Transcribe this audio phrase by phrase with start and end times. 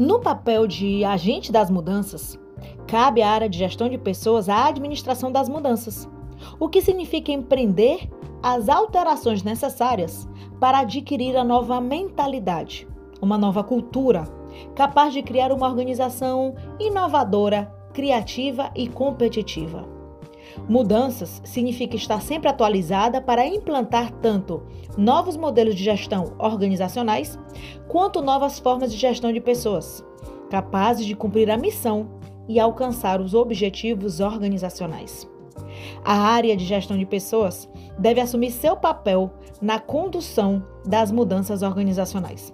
[0.00, 2.40] No papel de agente das mudanças,
[2.86, 6.08] cabe à área de gestão de pessoas a administração das mudanças,
[6.58, 8.08] o que significa empreender
[8.42, 10.26] as alterações necessárias
[10.58, 12.88] para adquirir a nova mentalidade,
[13.20, 14.24] uma nova cultura,
[14.74, 19.99] capaz de criar uma organização inovadora, criativa e competitiva.
[20.68, 24.62] Mudanças significa estar sempre atualizada para implantar tanto
[24.96, 27.38] novos modelos de gestão organizacionais
[27.88, 30.04] quanto novas formas de gestão de pessoas,
[30.50, 32.08] capazes de cumprir a missão
[32.48, 35.28] e alcançar os objetivos organizacionais.
[36.04, 39.30] A área de gestão de pessoas deve assumir seu papel
[39.60, 42.52] na condução das mudanças organizacionais.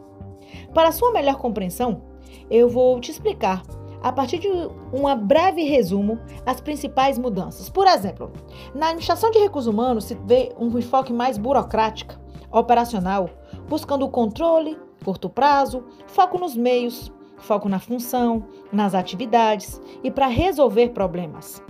[0.74, 2.02] Para sua melhor compreensão,
[2.51, 3.62] eu vou te explicar,
[4.06, 7.69] a partir de um breve resumo, as principais mudanças.
[7.69, 8.30] Por exemplo,
[8.73, 12.15] na administração de recursos humanos se vê um enfoque mais burocrático,
[12.52, 13.29] operacional,
[13.69, 20.29] buscando o controle, curto prazo, foco nos meios, foco na função, nas atividades e para
[20.29, 21.60] resolver problemas.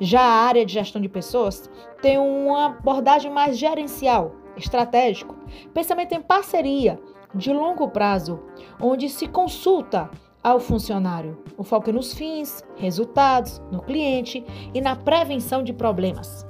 [0.00, 5.36] Já a área de gestão de pessoas tem uma abordagem mais gerencial, estratégico,
[5.74, 6.98] pensamento em parceria,
[7.34, 8.40] de longo prazo,
[8.80, 10.08] onde se consulta
[10.44, 11.38] ao funcionário.
[11.56, 16.46] O foco é nos fins, resultados, no cliente e na prevenção de problemas.